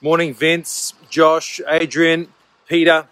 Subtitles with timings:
[0.00, 2.28] Morning, Vince, Josh, Adrian,
[2.68, 3.04] Peter.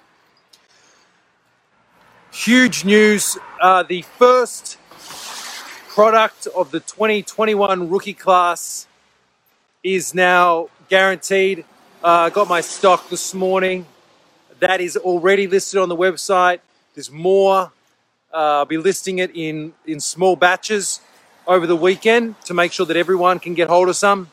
[2.31, 3.36] Huge news.
[3.60, 4.78] Uh, the first
[5.88, 8.86] product of the 2021 rookie class
[9.82, 11.64] is now guaranteed.
[12.04, 13.84] Uh, got my stock this morning.
[14.60, 16.61] That is already listed on the website.
[16.95, 17.73] There's more.
[18.32, 21.00] Uh, I'll be listing it in, in small batches
[21.48, 24.30] over the weekend to make sure that everyone can get hold of some.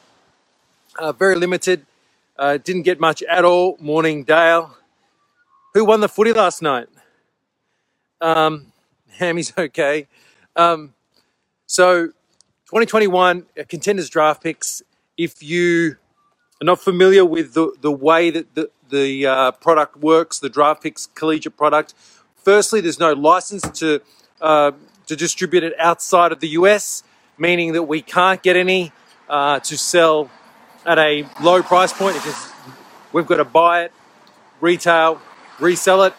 [1.00, 1.88] Uh, very limited.
[2.44, 3.78] Uh, didn't get much at all.
[3.80, 4.76] Morning, Dale.
[5.74, 6.90] Who won the footy last night?
[8.20, 8.74] Um,
[9.18, 10.08] Hammy's okay.
[10.54, 10.94] Um,
[11.68, 12.08] so,
[12.66, 14.82] 2021 uh, contenders draft picks.
[15.18, 15.96] If you
[16.62, 20.84] are not familiar with the, the way that the, the uh, product works, the draft
[20.84, 21.94] picks collegiate product,
[22.36, 24.02] firstly, there's no license to,
[24.42, 24.74] uh,
[25.06, 27.04] to distribute it outside of the US,
[27.38, 28.92] meaning that we can't get any
[29.30, 30.30] uh, to sell
[30.86, 32.52] at a low price point because
[33.12, 33.92] we've got to buy it,
[34.62, 35.22] retail,
[35.60, 36.14] resell it.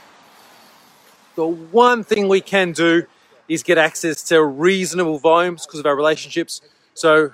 [1.37, 3.07] The one thing we can do
[3.49, 6.61] is get access to reasonable volumes because of our relationships.
[6.95, 7.33] So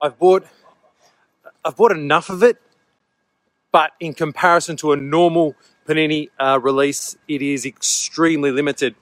[0.00, 0.46] I've bought
[1.64, 2.60] I've bought enough of it,
[3.72, 5.54] but in comparison to a normal
[5.86, 8.94] Panini uh, release, it is extremely limited.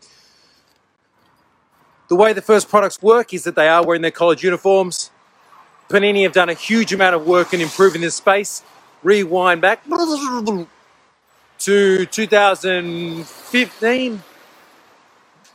[2.08, 5.10] The way the first products work is that they are wearing their college uniforms.
[5.88, 8.62] Panini have done a huge amount of work in improving this space.
[9.02, 9.82] Rewind back
[11.60, 14.22] to 2015.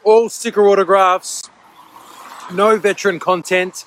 [0.04, 1.50] All sticker autographs,
[2.54, 3.86] no veteran content.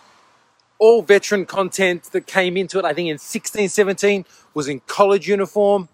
[0.79, 5.27] All veteran content that came into it, I think in 16, 17, was in college
[5.29, 5.89] uniform.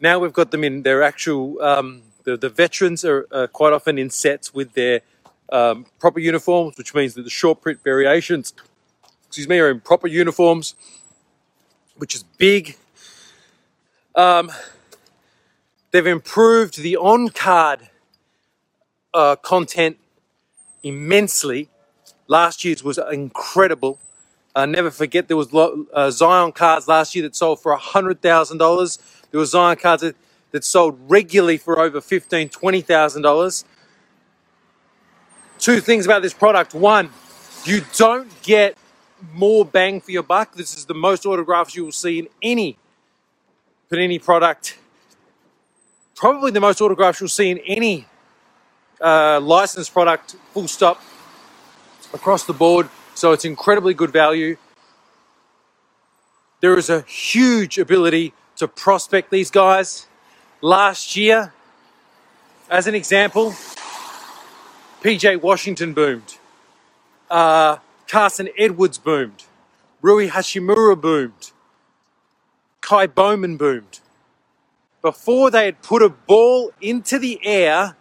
[0.00, 3.98] Now we've got them in their actual, um, the, the veterans are uh, quite often
[3.98, 5.00] in sets with their
[5.52, 8.52] um, proper uniforms, which means that the short print variations,
[9.34, 10.76] excuse me, are in proper uniforms,
[11.96, 12.76] which is big.
[14.14, 14.52] Um,
[15.90, 17.88] they've improved the on card
[19.12, 19.96] uh, content
[20.84, 21.68] immensely.
[22.28, 23.98] Last year's was incredible.
[24.54, 28.58] Uh, never forget there was uh, Zion cards last year that sold for hundred thousand
[28.58, 29.00] dollars.
[29.32, 30.14] There were Zion cards that,
[30.52, 33.64] that sold regularly for over fifteen, twenty thousand dollars.
[35.58, 37.10] Two things about this product: one,
[37.64, 38.78] you don't get
[39.32, 40.54] more bang for your buck.
[40.54, 42.78] This is the most autographs you will see in any
[43.90, 44.78] Panini product.
[46.14, 48.06] Probably the most autographs you'll see in any
[49.00, 51.00] uh, licensed product, full stop,
[52.12, 52.88] across the board.
[53.14, 54.56] So it's incredibly good value.
[56.60, 60.06] There is a huge ability to prospect these guys.
[60.60, 61.52] Last year,
[62.70, 63.54] as an example,
[65.02, 66.38] PJ Washington boomed.
[67.30, 67.76] Uh,
[68.08, 69.44] Carson Edwards boomed.
[70.02, 71.52] Rui Hachimura boomed.
[72.82, 74.00] Ky Bowman boomed.
[75.02, 77.96] Before they had put a ball into the air,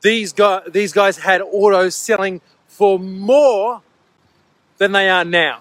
[0.00, 3.82] these guys, these guys had autos selling for more
[4.78, 5.60] than they are now.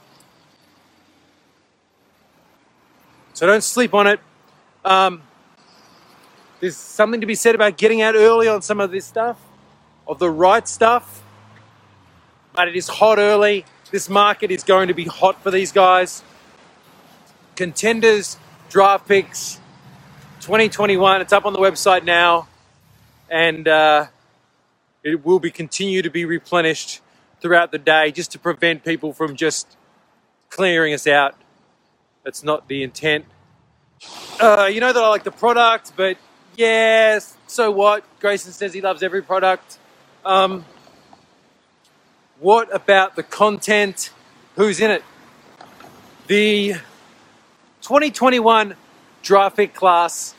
[3.33, 4.19] So don't sleep on it.
[4.85, 5.21] Um,
[6.59, 9.41] there's something to be said about getting out early on some of this stuff,
[10.07, 11.24] of the right stuff.
[12.55, 13.65] But it is hot early.
[13.91, 16.23] This market is going to be hot for these guys.
[17.55, 18.37] Contenders,
[18.69, 19.59] draft picks,
[20.39, 21.21] 2021.
[21.21, 22.47] It's up on the website now,
[23.29, 24.05] and uh,
[25.03, 27.01] it will be continue to be replenished
[27.41, 29.75] throughout the day, just to prevent people from just
[30.49, 31.35] clearing us out.
[32.23, 33.25] That's not the intent.
[34.39, 36.17] Uh, you know that I like the product, but
[36.55, 38.03] yes, so what?
[38.19, 39.77] Grayson says he loves every product.
[40.23, 40.65] Um,
[42.39, 44.11] what about the content?
[44.55, 45.03] Who's in it?
[46.27, 46.73] The
[47.81, 48.75] 2021
[49.21, 50.35] draft pick class,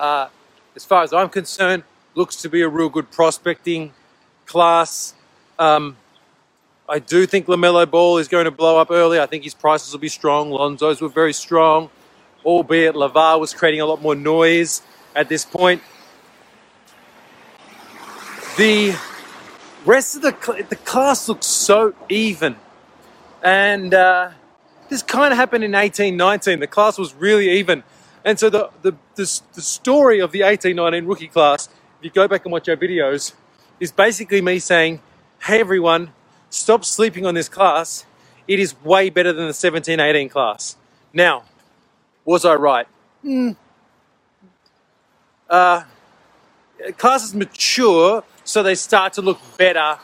[0.00, 0.28] uh,
[0.74, 1.82] as far as I'm concerned,
[2.14, 3.92] looks to be a real good prospecting
[4.46, 5.14] class.
[5.58, 5.96] Um,
[6.88, 9.18] I do think LaMelo Ball is going to blow up early.
[9.18, 10.50] I think his prices will be strong.
[10.50, 11.90] Lonzo's were very strong,
[12.44, 14.82] albeit LaVar was creating a lot more noise
[15.14, 15.82] at this point.
[18.56, 18.96] The
[19.86, 22.56] rest of the cl- the class looks so even,
[23.42, 24.30] and uh,
[24.90, 26.60] this kind of happened in eighteen nineteen.
[26.60, 27.84] The class was really even,
[28.24, 31.68] and so the the the, the story of the eighteen nineteen rookie class,
[31.98, 33.32] if you go back and watch our videos,
[33.80, 35.00] is basically me saying,
[35.40, 36.12] "Hey everyone,
[36.50, 38.04] stop sleeping on this class.
[38.48, 40.76] It is way better than the 17 18 class.
[41.12, 41.44] Now,
[42.24, 42.86] was I right?
[43.24, 43.56] Mm.
[45.48, 45.82] Uh,
[46.96, 49.98] classes mature, so they start to look better.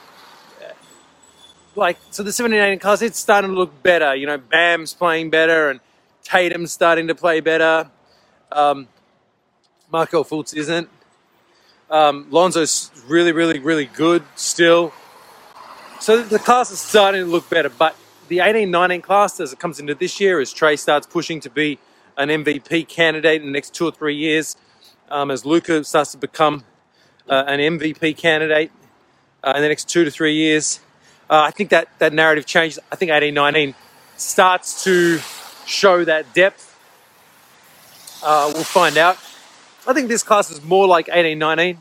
[1.74, 4.14] Like, so the 17 18 class, it's starting to look better.
[4.14, 5.80] You know, Bam's playing better, and
[6.24, 7.88] Tatum's starting to play better.
[8.50, 8.88] Um,
[9.90, 10.88] Markelle Fultz isn't.
[11.88, 14.92] Um, Lonzo's really, really, really good still.
[16.00, 17.70] So the class is starting to look better.
[17.70, 17.96] But
[18.28, 21.50] the 18 19 class, as it comes into this year, as Trae starts pushing to
[21.50, 21.78] be
[22.18, 24.56] an MVP candidate in the next two or three years,
[25.10, 26.64] um, as Luka starts to become
[27.28, 28.70] uh, an MVP candidate
[29.42, 30.80] uh, in the next two to three years,
[31.30, 32.78] uh, I think that, that narrative changes.
[32.90, 33.74] I think 18 19
[34.16, 35.18] starts to
[35.66, 36.68] show that depth.
[38.22, 39.16] Uh, we'll find out.
[39.86, 41.78] I think this class is more like 18 19.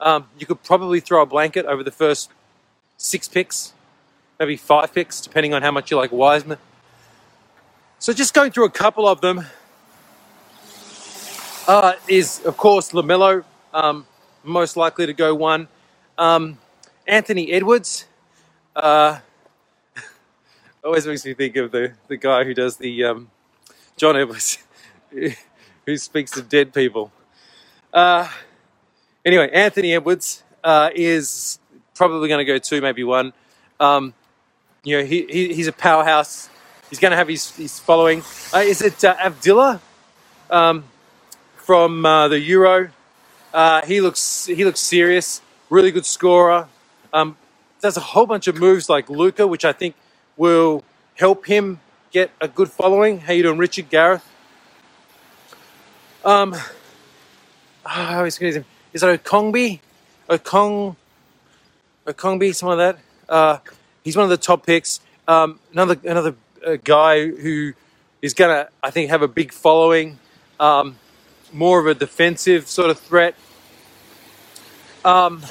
[0.00, 2.30] Um, you could probably throw a blanket over the first
[2.96, 3.72] six picks,
[4.38, 6.58] maybe five picks, depending on how much you like Wiseman.
[7.98, 9.44] So just going through a couple of them
[11.68, 13.44] uh, is, of course, LaMelo,
[13.74, 14.06] um,
[14.42, 15.68] most likely to go one.
[16.18, 16.58] Um,
[17.06, 18.06] Anthony Edwards
[18.76, 19.18] uh,
[20.84, 23.30] always makes me think of the, the guy who does the um,
[23.96, 24.58] John Edwards,
[25.86, 27.12] who speaks to dead people.
[27.92, 28.28] Uh,
[29.24, 31.58] anyway, Anthony Edwards uh, is
[31.94, 33.32] probably going to go two, maybe one.
[33.78, 34.14] Um,
[34.84, 36.48] you know, he, he, he's a powerhouse.
[36.88, 38.22] He's going to have his, his following.
[38.52, 39.80] Uh, is it uh, Avdija
[40.50, 40.84] um,
[41.56, 42.90] from uh, the Euro?
[43.52, 45.42] Uh, he looks he looks serious.
[45.70, 46.68] Really good scorer.
[47.12, 47.36] Um,
[47.80, 49.94] does a whole bunch of moves like Luka, which I think
[50.36, 51.80] will help him
[52.12, 53.20] get a good following.
[53.20, 54.24] How you doing, Richard Gareth?
[56.24, 56.54] Um,
[57.86, 58.64] oh, is it
[58.94, 59.80] Okongbi?
[60.28, 60.96] Okong,
[62.06, 63.32] Okongbi, something like that.
[63.32, 63.58] Uh,
[64.04, 65.00] he's one of the top picks.
[65.28, 66.34] Um, another another
[66.66, 67.72] uh, guy who
[68.22, 70.18] is going to, I think, have a big following.
[70.60, 70.96] Um,
[71.52, 73.34] more of a defensive sort of threat.
[75.04, 75.42] Um,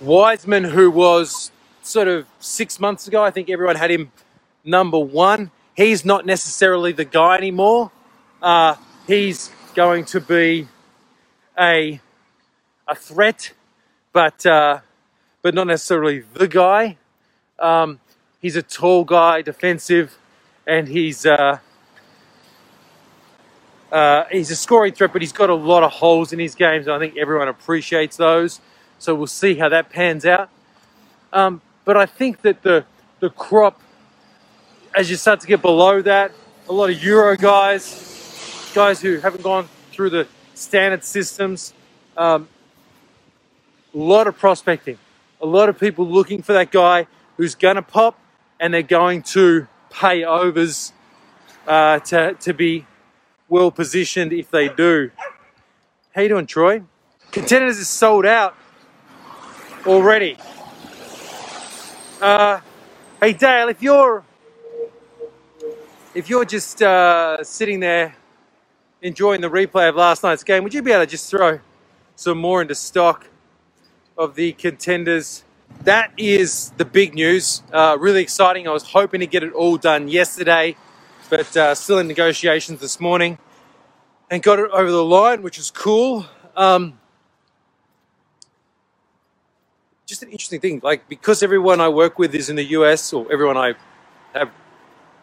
[0.00, 1.50] Wiseman, who was
[1.82, 4.12] sort of six months ago, I think everyone had him
[4.64, 5.50] number one.
[5.74, 7.90] He's not necessarily the guy anymore.
[8.42, 8.76] Uh,
[9.06, 10.68] he's going to be
[11.58, 12.00] a
[12.88, 13.52] a threat,
[14.12, 14.80] but uh,
[15.42, 16.96] but not necessarily the guy.
[17.58, 18.00] Um,
[18.40, 20.18] he's a tall guy, defensive,
[20.66, 21.58] and he's uh,
[23.92, 26.86] uh, he's a scoring threat, but he's got a lot of holes in his games,
[26.86, 28.60] and I think everyone appreciates those.
[28.98, 30.50] So we'll see how that pans out.
[31.32, 32.84] Um, but I think that the
[33.20, 33.80] the crop,
[34.94, 36.32] as you start to get below that,
[36.68, 41.72] a lot of Euro guys, guys who haven't gone through the standard systems,
[42.16, 42.48] um,
[43.94, 44.98] a lot of prospecting,
[45.40, 47.06] a lot of people looking for that guy
[47.36, 48.18] who's going to pop,
[48.58, 50.92] and they're going to pay overs
[51.66, 52.84] uh, to to be
[53.48, 55.10] well positioned if they do.
[56.14, 56.82] How you doing, Troy?
[57.30, 58.56] Contenders is sold out
[59.86, 60.36] already.
[62.20, 62.60] Uh,
[63.20, 64.24] hey Dale, if you're
[66.14, 68.16] if you're just uh, sitting there
[69.02, 71.60] enjoying the replay of last night's game, would you be able to just throw
[72.16, 73.26] some more into stock
[74.16, 75.44] of the contenders?
[75.82, 77.62] That is the big news.
[77.72, 78.66] Uh, really exciting.
[78.66, 80.76] I was hoping to get it all done yesterday,
[81.26, 83.38] but uh, still in negotiations this morning
[84.30, 86.26] and got it over the line, which is cool.
[86.56, 86.98] Um,
[90.06, 90.80] just an interesting thing.
[90.82, 93.74] Like because everyone I work with is in the US, or everyone I
[94.34, 94.50] have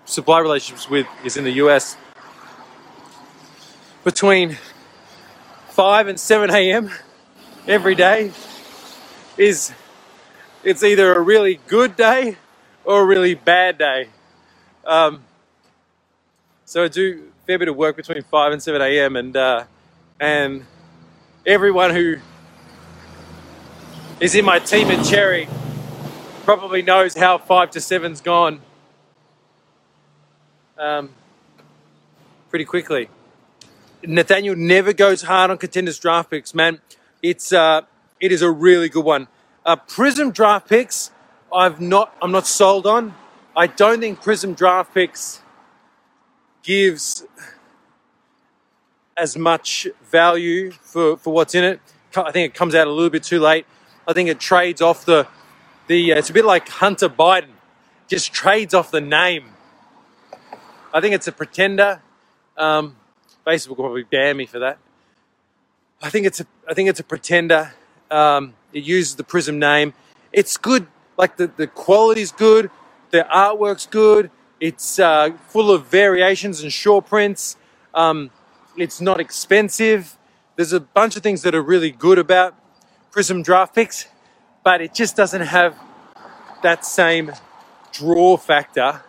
[0.06, 1.98] supply relationships with is in the US.
[4.04, 4.58] Between
[5.70, 6.90] five and seven a.m.
[7.68, 8.32] every day
[9.38, 9.74] is
[10.64, 12.38] it's either a really good day
[12.86, 14.10] or a really bad day.
[14.86, 15.24] Um,
[16.74, 19.16] so I do a fair bit of work between five and seven a.m.
[19.16, 19.66] and uh,
[20.20, 20.66] and
[21.46, 22.16] everyone who
[24.20, 25.48] is in my team at Cherry
[26.46, 28.60] probably knows how five to seven's gone
[30.80, 31.12] um,
[32.50, 33.08] pretty quickly.
[34.04, 36.82] Nathaniel never goes hard on contenders draft picks, man.
[37.22, 37.82] It's uh,
[38.20, 39.28] it is a really good one.
[39.64, 41.12] Uh, Prizm draft picks,
[41.54, 43.14] I've not I'm not sold on.
[43.56, 45.43] I don't think Prizm draft picks
[46.64, 47.26] gives
[49.16, 51.80] as much value for, for what's in it.
[52.16, 53.66] I think it comes out a little bit too late.
[54.08, 55.28] I think it trades off the
[55.88, 56.14] the.
[56.14, 57.54] Uh, it's a bit like Hunter Biden,
[58.08, 59.46] just trades off the name.
[60.94, 62.02] I think it's a pretender.
[62.58, 62.96] Um,
[63.48, 64.78] Facebook will probably ban me for that.
[66.02, 66.46] I think it's a.
[66.70, 67.74] I think it's a pretender.
[68.12, 69.94] Um, it uses the Prizm name.
[70.32, 70.88] It's good.
[71.18, 72.70] Like the the quality's good.
[73.12, 74.30] The artwork's good.
[74.64, 77.58] It's uh, full of variations and shore prints.
[77.94, 78.32] Um,
[78.78, 80.18] it's not expensive.
[80.56, 82.56] There's a bunch of things that are really good about
[83.12, 84.08] Prizm draft picks,
[84.64, 85.78] but it just doesn't have
[86.62, 87.34] that same
[87.92, 89.02] draw factor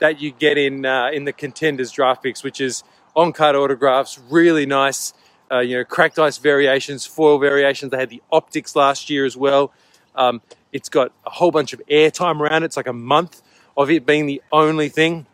[0.00, 2.82] that you get in uh, in the contenders draft picks, which is
[3.14, 5.14] on card autographs, really nice.
[5.48, 7.92] Uh, you know, cracked ice variations, foil variations.
[7.92, 9.72] They had the optics last year as well.
[10.16, 12.66] Um, it's got a whole bunch of airtime around it.
[12.66, 13.42] It's like a month
[13.78, 15.24] of it being the only thing.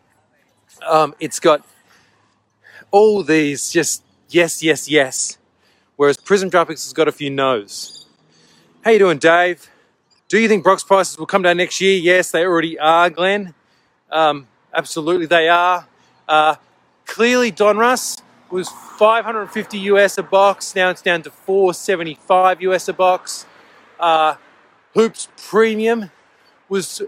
[0.87, 1.65] Um, it's got
[2.91, 5.37] all these just yes, yes, yes.
[5.95, 8.05] Whereas Prizm draft picks has got a few no's.
[8.83, 9.67] How you doing, Dave?
[10.27, 11.97] Do you think Brock's prices will come down next year?
[11.97, 13.55] Yes, they already are, Glenn.
[14.11, 15.87] Um, absolutely, they are.
[16.27, 16.55] Uh,
[17.05, 18.21] clearly, Donruss
[18.51, 20.75] was 550 US a box.
[20.75, 23.47] Now it's down to 475 US a box.
[23.99, 24.35] Uh,
[24.93, 26.11] Hoops Premium
[26.69, 27.01] was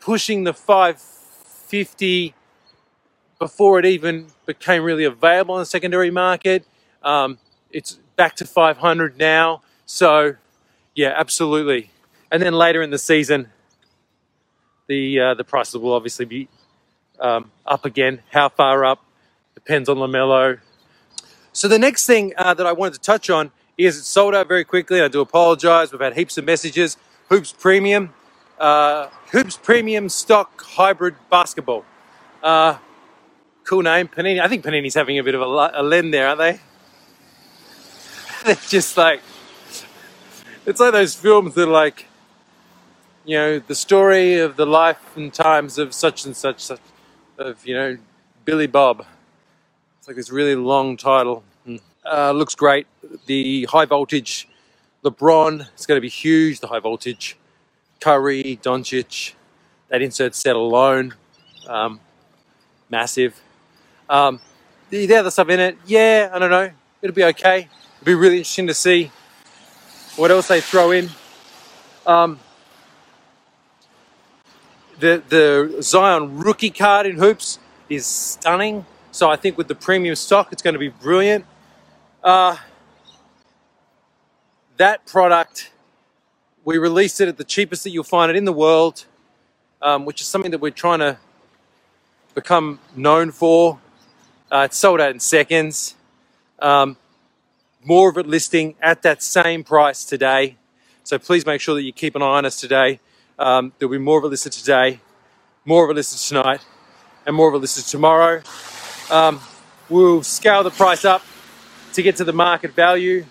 [0.00, 2.34] pushing the 550
[3.38, 6.64] before it even became really available on the secondary market.
[7.02, 7.38] Um,
[7.70, 9.62] it's back to 500 now.
[9.86, 10.36] So,
[10.94, 11.90] yeah, absolutely.
[12.30, 13.48] And then later in the season,
[14.86, 16.48] the uh, the prices will obviously be
[17.18, 18.22] um, up again.
[18.30, 19.04] How far up
[19.54, 20.58] depends on Lamelo.
[21.52, 24.48] So the next thing uh, that I wanted to touch on is it sold out
[24.48, 25.00] very quickly.
[25.00, 25.92] I do apologize.
[25.92, 26.96] We've had heaps of messages.
[27.28, 28.12] Hoops Premium,
[28.58, 31.84] uh, Hoops Premium Stock Hybrid Basketball.
[32.42, 32.76] Uh,
[33.64, 34.40] cool name, Panini.
[34.40, 36.60] I think Panini's having a bit of a, a lend there, aren't they?
[38.44, 39.20] They're just like,
[40.66, 42.06] it's like those films that are like,
[43.24, 46.80] you know, the story of the life and times of such and such, such
[47.38, 47.98] of, you know,
[48.44, 49.06] Billy Bob.
[49.98, 51.44] It's like this really long title.
[51.64, 51.76] Hmm.
[52.04, 52.88] Uh, looks great.
[53.26, 54.48] The high voltage
[55.04, 56.60] LeBron is going to be huge.
[56.60, 57.36] The high voltage
[58.02, 59.34] Curry, Doncic,
[59.88, 61.14] that insert set alone,
[61.68, 62.00] um,
[62.90, 63.40] massive.
[64.08, 64.40] Um,
[64.90, 66.70] the, the other stuff in it, yeah, I don't know.
[67.00, 67.68] It'll be okay.
[68.00, 69.10] It'll be really interesting to see
[70.16, 71.10] what else they throw in.
[72.06, 72.40] Um,
[74.98, 78.86] the the Zion rookie card in hoops is stunning.
[79.10, 81.44] So I think with the premium stock, it's going to be brilliant.
[82.22, 82.56] Uh,
[84.76, 85.71] that product,
[86.64, 89.04] we released it at the cheapest that you'll find it in the world,
[89.80, 91.18] um, which is something that we're trying to
[92.34, 93.78] become known for.
[94.50, 95.96] Uh, it's sold out in seconds.
[96.60, 96.96] Um,
[97.84, 100.56] more of it listing at that same price today.
[101.02, 103.00] So please make sure that you keep an eye on us today.
[103.38, 105.00] Um, there'll be more of it listed today,
[105.64, 106.60] more of it listed tonight,
[107.26, 108.40] and more of it listed tomorrow.
[109.10, 109.40] Um,
[109.88, 111.24] we'll scale the price up
[111.94, 113.24] to get to the market value.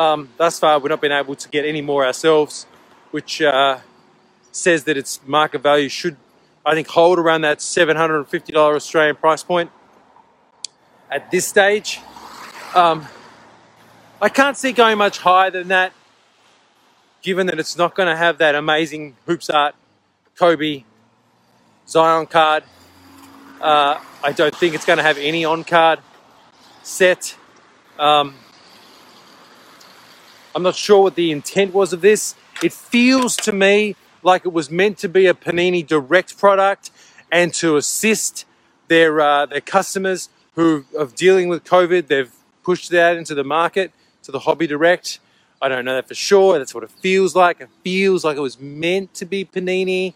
[0.00, 2.64] Um, thus far, we've not been able to get any more ourselves,
[3.10, 3.80] which uh,
[4.50, 6.16] says that its market value should,
[6.64, 9.70] I think, hold around that $750 Australian price point
[11.10, 12.00] at this stage.
[12.74, 13.08] Um,
[14.22, 15.92] I can't see going much higher than that,
[17.20, 19.74] given that it's not going to have that amazing hoops art
[20.34, 20.84] Kobe
[21.86, 22.64] Zion card.
[23.60, 25.98] Uh, I don't think it's going to have any on card
[26.82, 27.36] set.
[27.98, 28.34] Um,
[30.54, 32.34] I'm not sure what the intent was of this.
[32.62, 36.90] It feels to me like it was meant to be a Panini Direct product
[37.30, 38.44] and to assist
[38.88, 42.08] their uh, their customers who are dealing with COVID.
[42.08, 42.32] They've
[42.64, 43.92] pushed that into the market
[44.24, 45.20] to the Hobby Direct.
[45.62, 46.58] I don't know that for sure.
[46.58, 47.60] That's what it feels like.
[47.60, 50.14] It feels like it was meant to be Panini.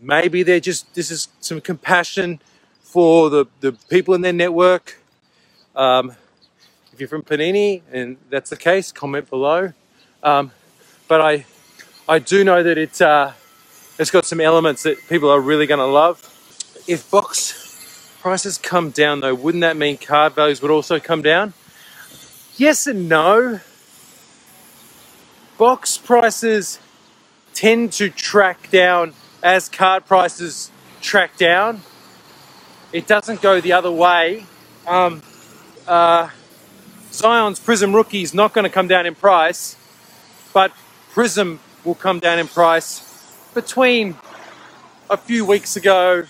[0.00, 2.40] Maybe they're just this is some compassion
[2.80, 4.98] for the, the people in their network.
[5.76, 6.16] Um,
[7.00, 9.72] if you're from Panini and that's the case, comment below.
[10.22, 10.50] Um,
[11.08, 11.46] but I
[12.06, 13.32] I do know that it uh,
[13.98, 16.20] it's got some elements that people are really going to love.
[16.86, 21.54] If box prices come down though, wouldn't that mean card values would also come down?
[22.58, 23.60] Yes and no.
[25.56, 26.80] Box prices
[27.54, 31.80] tend to track down as card prices track down.
[32.92, 34.44] It doesn't go the other way.
[34.86, 35.22] Um,
[35.88, 36.28] uh,
[37.12, 39.76] Zion's Prizm Rookie is not going to come down in price,
[40.54, 40.72] but
[41.12, 44.16] Prizm will come down in price between
[45.10, 46.24] a few weeks ago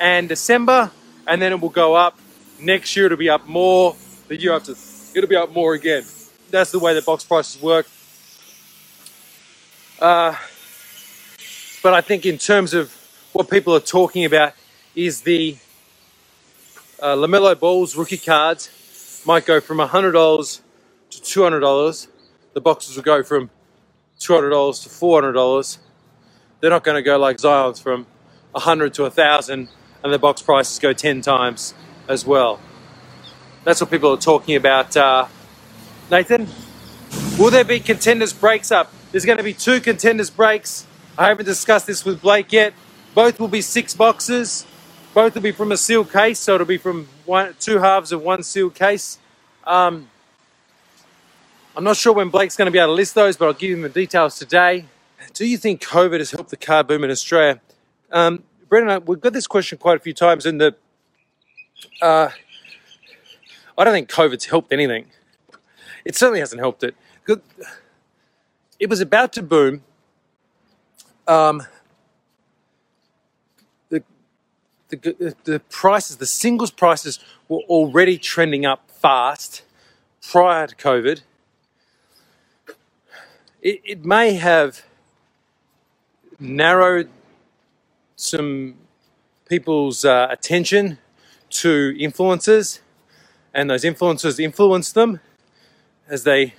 [0.00, 0.90] and December,
[1.28, 2.18] and then it will go up.
[2.58, 3.94] Next year it'll be up more.
[4.26, 4.74] The year after
[5.14, 6.04] it'll be up more again.
[6.50, 7.86] That's the way the box prices work.
[10.00, 10.34] Uh,
[11.84, 12.92] but I think in terms of
[13.32, 14.54] what people are talking about
[14.96, 15.56] is the
[17.00, 18.70] uh, LaMelo Ball's rookie cards
[19.26, 20.60] might go from $100
[21.10, 22.06] to $200.
[22.54, 23.50] The boxes will go from
[24.20, 25.78] $200 to $400.
[26.60, 28.06] They're not going to go like Zion's from
[28.52, 29.68] 100 to 1000
[30.02, 31.74] and the box prices go 10 times
[32.08, 32.60] as well.
[33.64, 34.96] That's what people are talking about.
[34.96, 35.26] Uh,
[36.10, 36.46] Nathan,
[37.38, 38.92] will there be contenders breaks up?
[39.10, 40.86] There's going to be two contenders breaks.
[41.18, 42.74] I haven't discussed this with Blake yet.
[43.14, 44.66] Both will be six boxes.
[45.16, 48.20] Both will be from a sealed case, so it'll be from one, two halves of
[48.20, 49.18] one sealed case.
[49.64, 50.10] Um,
[51.74, 53.72] I'm not sure when Blake's going to be able to list those, but I'll give
[53.72, 54.84] him the details today.
[55.32, 57.62] Do you think COVID has helped the car boom in Australia?
[58.12, 60.76] Um, Brendan, we've got this question quite a few times, and the
[62.02, 62.28] uh,
[63.78, 65.06] I don't think COVID's helped anything.
[66.04, 66.94] It certainly hasn't helped it.
[68.78, 69.82] It was about to boom.
[71.26, 71.62] Um,
[74.88, 79.62] the, the prices, the singles prices were already trending up fast
[80.22, 81.22] prior to COVID.
[83.62, 84.84] It, it may have
[86.38, 87.08] narrowed
[88.16, 88.74] some
[89.48, 90.98] people's uh, attention
[91.50, 92.80] to influencers,
[93.54, 95.20] and those influencers influence them
[96.08, 96.54] as they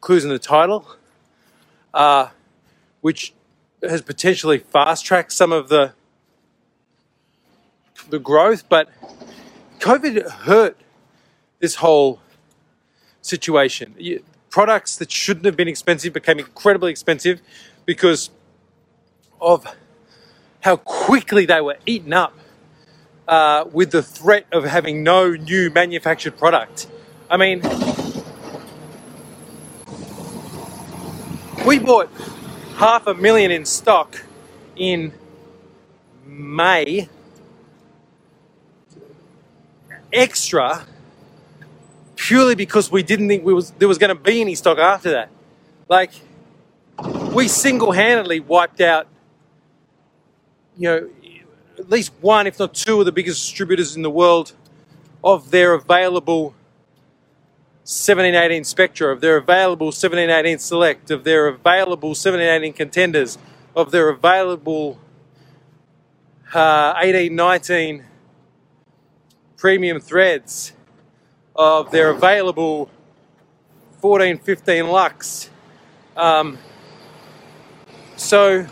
[0.00, 0.86] clues in the title,
[1.92, 2.28] uh,
[3.00, 3.32] which
[3.82, 5.92] has potentially fast tracked some of the
[8.10, 8.88] the growth, but
[9.80, 10.76] COVID hurt
[11.60, 12.20] this whole
[13.22, 13.94] situation.
[14.50, 17.40] Products that shouldn't have been expensive became incredibly expensive
[17.86, 18.30] because
[19.40, 19.66] of
[20.60, 22.34] how quickly they were eaten up
[23.28, 26.86] uh, with the threat of having no new manufactured product.
[27.30, 27.60] I mean,
[31.66, 32.10] we bought
[32.76, 34.22] half a million in stock
[34.76, 35.12] in
[36.26, 37.08] May
[40.14, 40.86] extra
[42.16, 45.10] purely because we didn't think we was, there was going to be any stock after
[45.10, 45.30] that.
[45.88, 46.12] Like,
[47.34, 49.06] we single handedly wiped out,
[50.76, 51.10] you know,
[51.78, 54.52] at least one, if not two, of the biggest distributors in the world
[55.22, 56.54] of their available
[57.84, 63.36] 1718 Spectra, of their available 1718 Select, of their available 1718 Contenders,
[63.76, 64.98] of their available
[66.54, 68.04] uh, 1819
[69.64, 70.74] premium threads
[71.56, 72.90] of their available
[74.02, 75.48] 14, 15 lux.
[76.18, 76.58] Um,
[78.14, 78.66] so,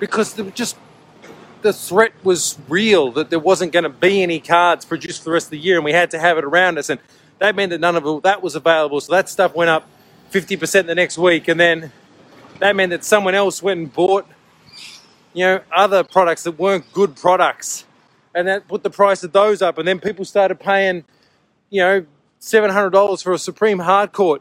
[0.00, 0.76] because just
[1.62, 5.34] the threat was real that there wasn't going to be any cards produced for the
[5.34, 6.98] rest of the year, and we had to have it around us, and
[7.38, 9.00] that meant that none of that was available.
[9.00, 9.88] So that stuff went up
[10.32, 11.92] 50% the next week, and then
[12.58, 14.26] that meant that someone else went and bought,
[15.32, 17.84] you know, other products that weren't good products
[18.36, 19.78] and that put the price of those up.
[19.78, 21.04] And then people started paying,
[21.70, 22.06] you know,
[22.38, 24.40] seven hundred dollars for a Supreme Hardcourt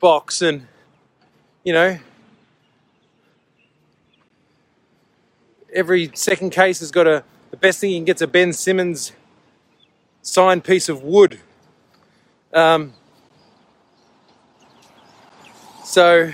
[0.00, 0.66] box, and
[1.62, 1.98] you know,
[5.72, 7.24] every second case has got a.
[7.50, 9.12] The best thing you can get's a Ben Simmons
[10.20, 11.40] signed piece of wood.
[12.52, 12.92] Um,
[15.82, 16.30] so,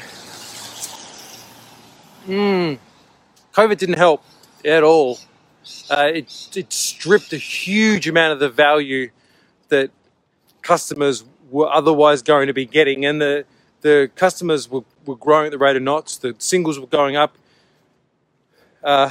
[2.27, 2.79] mm,
[3.53, 4.25] COVID didn't help
[4.65, 5.21] at all
[5.91, 9.11] uh, it, it stripped a huge amount of the value
[9.69, 9.91] that
[10.63, 13.05] customers were otherwise going to be getting.
[13.05, 13.45] And the,
[13.81, 17.37] the customers were, were growing at the rate of knots, the singles were going up.
[18.83, 19.11] Uh,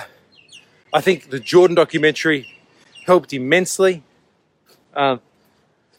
[0.94, 2.48] I think the Jordan documentary
[3.06, 4.04] helped immensely.
[4.94, 5.22] Um,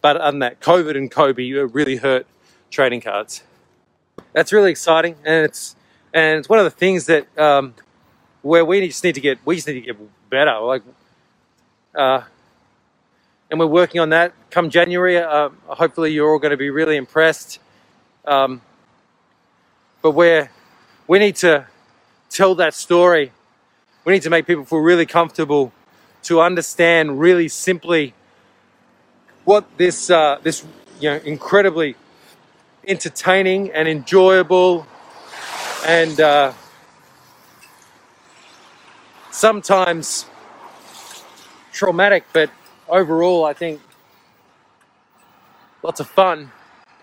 [0.01, 2.27] but other than that, COVID and Kobe really hurt
[2.71, 3.43] trading cards.
[4.33, 5.77] That's really exciting, and it's
[6.12, 7.75] and it's one of the things that um,
[8.43, 9.97] where we just need to get we just need to get
[10.35, 10.59] better.
[10.59, 10.83] Like,
[11.94, 12.23] uh,
[13.51, 14.33] and we're working on that.
[14.51, 17.61] Come January, uh, hopefully you're all going to be really impressed.
[18.25, 18.61] Um,
[20.03, 20.51] but we're
[21.07, 21.66] we need to
[22.31, 23.31] tell that story.
[24.05, 25.73] We need to make people feel really comfortable
[26.25, 28.12] to understand really simply
[29.44, 30.64] what this uh, this
[30.99, 31.94] you know incredibly
[32.88, 34.85] entertaining and enjoyable
[35.87, 36.53] and uh,
[39.35, 40.27] sometimes
[41.73, 42.51] traumatic, but
[42.88, 43.81] overall, I think
[45.83, 46.53] lots of fun.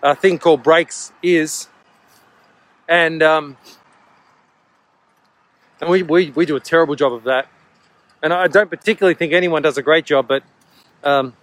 [0.02, 1.68] A thing called breaks is,
[2.88, 3.56] and um,
[5.80, 7.48] and we, we we do a terrible job of that.
[8.22, 10.42] And I don't particularly think anyone does a great job, but
[11.04, 11.34] um,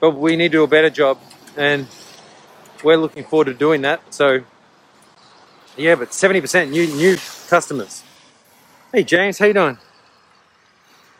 [0.00, 1.18] but we need to do a better job,
[1.56, 1.88] and
[2.84, 4.00] we're looking forward to doing that.
[4.14, 4.44] So
[5.76, 7.16] yeah, but seventy percent new new
[7.48, 8.04] customers.
[8.94, 9.76] Hey James, how you doing?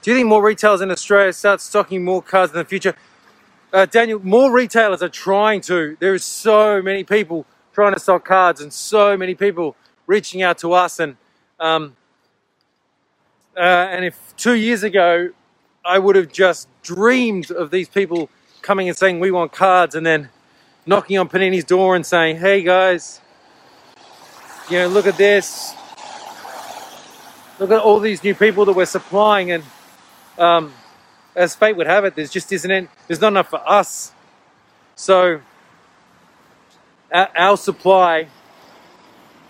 [0.01, 2.95] Do you think more retailers in Australia start stocking more cars in the future?
[3.73, 5.97] Uh, Daniel, more retailers are trying to.
[5.99, 9.75] There is so many people trying to stock cards and so many people
[10.07, 11.01] reaching out to us.
[11.01, 11.17] And
[11.59, 11.97] um,
[13.57, 15.31] uh, and if two years ago
[15.85, 18.31] I would have just dreamed of these people
[18.63, 20.29] coming and saying we want cards, and then
[20.87, 23.21] knocking on Panini's door and saying, "Hey guys,
[24.71, 25.75] you know, look at this
[27.59, 29.65] look at all these new people that we're supplying, and
[30.39, 30.73] um,
[31.37, 34.13] as fate would have it, there's just isn't there's not enough for us.
[34.97, 35.41] So
[37.13, 38.29] our, our supply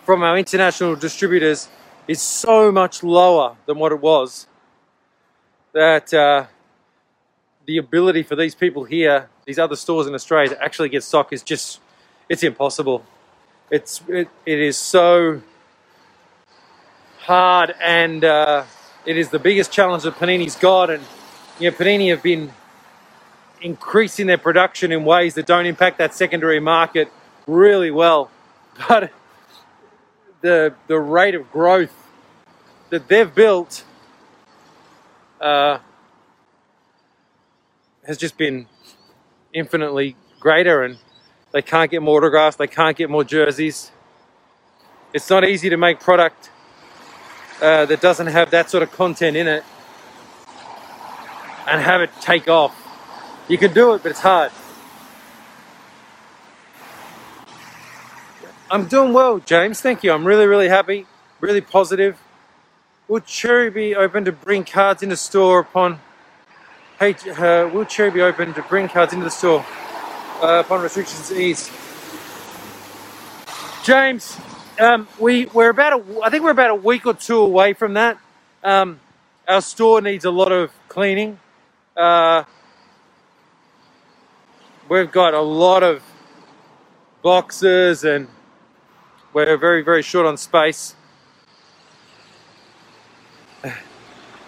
[0.04, 1.68] from our international distributors
[2.06, 4.46] is so much lower than what it was
[5.72, 6.46] that uh,
[7.66, 11.32] the ability for these people here, these other stores in Australia, to actually get stock
[11.32, 11.80] is just
[12.28, 13.04] it's impossible.
[13.70, 15.42] It's it, it is so
[17.24, 18.64] hard, and uh,
[19.04, 20.90] it is the biggest challenge that Panini's got.
[20.90, 21.02] And
[21.58, 22.52] you know, Panini have been
[23.60, 27.10] increasing their production in ways that don't impact that secondary market
[27.46, 28.30] really well,
[28.88, 29.12] but
[30.42, 31.94] the the rate of growth
[32.90, 33.84] that they've built
[35.40, 35.78] uh,
[38.06, 38.66] has just been
[39.52, 40.98] infinitely greater, and
[41.52, 43.90] they can't get more autographs, they can't get more jerseys.
[45.12, 46.50] It's not easy to make product
[47.60, 49.64] uh, that doesn't have that sort of content in it
[51.68, 52.74] and have it take off.
[53.48, 54.52] You can do it, but it's hard.
[58.70, 59.80] I'm doing well, James.
[59.80, 60.12] Thank you.
[60.12, 61.06] I'm really, really happy,
[61.40, 62.18] really positive.
[63.06, 66.00] Will Cherry be open to bring cards into the store upon?
[66.98, 69.64] Hey, uh, will Cherry be open to bring cards into the store
[70.42, 71.70] uh, upon restrictions ease?
[73.84, 74.38] James,
[74.80, 77.94] um, we we're about a, I think we're about a week or two away from
[77.94, 78.18] that.
[78.62, 79.00] Um,
[79.46, 81.38] our store needs a lot of cleaning.
[81.96, 82.44] Uh,
[84.88, 86.02] we've got a lot of
[87.22, 88.28] boxes and
[89.32, 90.94] we're very very short on space.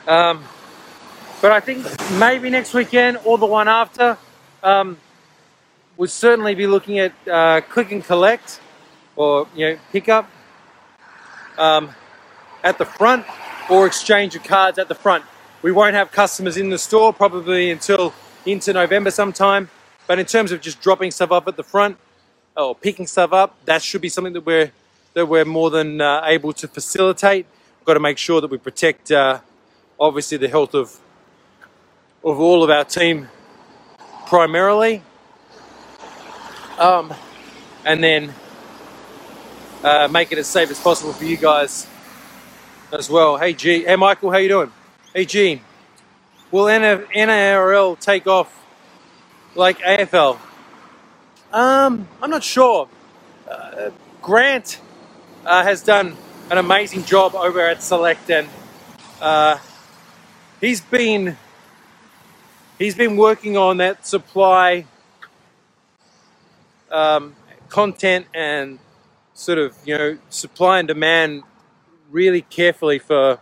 [0.06, 0.44] Um,
[1.42, 1.84] but I think
[2.18, 4.16] maybe next weekend or the one after,
[4.62, 4.98] um,
[5.96, 8.60] we'll certainly be looking at uh, click and collect
[9.16, 10.30] or you know pick up
[11.58, 11.90] um,
[12.62, 13.26] at the front
[13.68, 15.24] or exchange of cards at the front.
[15.62, 18.12] We won't have customers in the store probably until
[18.44, 19.68] into November sometime.
[20.06, 21.98] But in terms of just dropping stuff up at the front
[22.56, 24.70] or picking stuff up, that should be something that we're
[25.14, 27.46] that we're more than uh, able to facilitate.
[27.80, 29.40] We've got to make sure that we protect uh,
[29.98, 30.98] obviously the health of
[32.22, 33.28] of all of our team
[34.26, 35.02] primarily,
[36.78, 37.14] um,
[37.84, 38.34] and then
[39.84, 41.86] uh, make it as safe as possible for you guys
[42.92, 43.36] as well.
[43.36, 44.72] Hey G, hey Michael, how you doing?
[45.14, 45.60] Hey G,
[46.50, 48.52] will NRL take off
[49.54, 50.38] like AFL?
[51.52, 52.88] Um, I'm not sure.
[53.48, 53.90] Uh,
[54.22, 54.80] Grant
[55.44, 56.16] uh, has done
[56.50, 58.48] an amazing job over at Select, and
[59.20, 59.58] uh,
[60.60, 61.36] he's been
[62.78, 64.84] he's been working on that supply
[66.90, 67.34] um,
[67.68, 68.78] content and
[69.36, 71.42] sort of you know supply and demand
[72.10, 73.38] really carefully for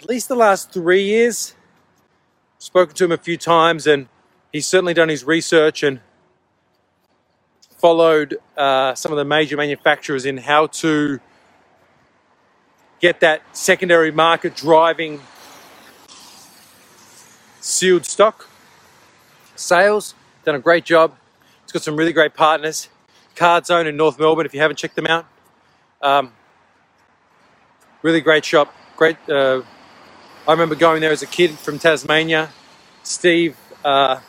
[0.00, 1.54] at least the last three years.
[2.58, 4.08] Spoken to him a few times, and
[4.52, 6.00] he's certainly done his research and
[7.76, 11.20] followed uh, some of the major manufacturers in how to
[13.00, 15.20] get that secondary market driving
[17.60, 18.48] sealed stock
[19.54, 20.14] sales.
[20.44, 21.16] Done a great job.
[21.64, 22.88] It's got some really great partners.
[23.36, 25.26] Card Zone in North Melbourne, if you haven't checked them out.
[26.02, 26.32] Um,
[28.02, 28.74] really great shop.
[28.96, 29.16] Great.
[29.28, 29.62] Uh,
[30.48, 32.50] I remember going there as a kid from Tasmania.
[33.02, 34.20] Steve, uh,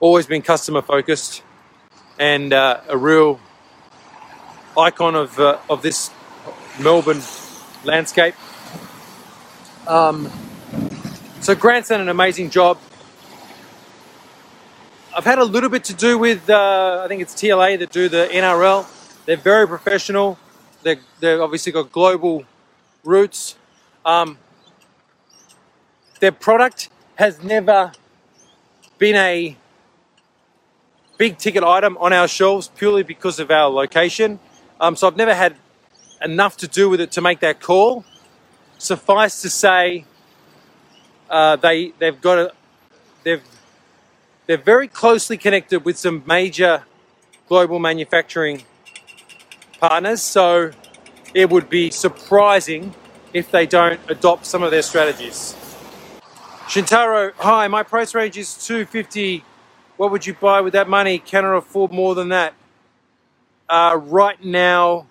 [0.00, 1.42] always been customer focused
[2.18, 3.40] and uh, a real
[4.76, 6.10] icon of, uh, of this
[6.80, 7.22] Melbourne
[7.84, 8.34] landscape.
[9.86, 10.30] Um,
[11.40, 12.78] so Grant's done an amazing job.
[15.16, 18.08] I've had a little bit to do with, uh, I think it's TLA that do
[18.08, 18.86] the NRL.
[19.24, 20.38] They're very professional.
[20.82, 22.44] They're, they've obviously got global
[23.04, 23.56] roots.
[24.04, 24.38] Um,
[26.20, 27.92] their product has never
[28.98, 29.56] been a
[31.16, 34.38] big ticket item on our shelves purely because of our location.
[34.78, 35.56] Um, so I've never had
[36.22, 38.04] enough to do with it to make that call.
[38.76, 40.04] Suffice to say,
[41.30, 42.52] uh, they they've got a
[43.24, 43.42] they've
[44.48, 46.84] they're very closely connected with some major
[47.48, 48.64] global manufacturing
[49.78, 50.22] partners.
[50.22, 50.70] So
[51.34, 52.94] it would be surprising
[53.34, 55.54] if they don't adopt some of their strategies.
[56.66, 59.44] Shintaro, hi, my price range is 250.
[59.98, 61.18] What would you buy with that money?
[61.18, 62.54] Can I afford more than that?
[63.68, 65.06] Uh, right now,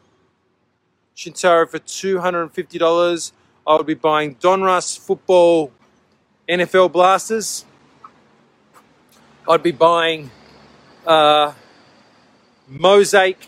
[1.15, 3.32] Shintaro, for $250,
[3.67, 5.71] I would be buying Donruss football
[6.50, 7.65] NFL blasters.
[9.50, 10.30] I'd be buying
[11.06, 11.54] uh,
[12.68, 13.48] Mosaic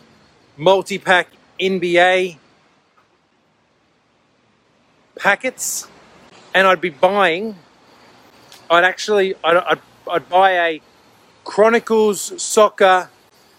[0.55, 1.27] multi pack
[1.59, 2.37] NBA
[5.17, 5.87] packets,
[6.53, 7.55] and I'd be buying.
[8.69, 10.81] I'd actually I'd, I'd, I'd buy a
[11.43, 13.09] Chronicles Soccer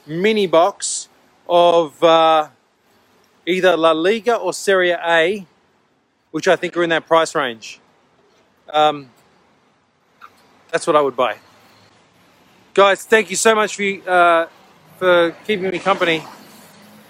[0.06, 1.08] mini box
[1.46, 2.48] of uh,
[3.44, 5.46] either La Liga or Serie A,
[6.30, 7.80] which I think are in that price range.
[8.72, 9.10] Um,
[10.70, 11.36] that's what I would buy.
[12.72, 14.46] Guys, thank you so much for uh,
[14.98, 16.22] for keeping me company.